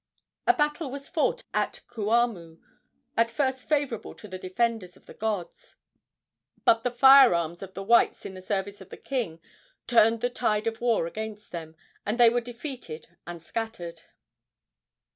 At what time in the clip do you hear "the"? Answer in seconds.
4.27-4.39, 5.05-5.13, 6.83-6.89, 7.75-7.83, 8.33-8.41, 8.89-8.97, 10.21-10.29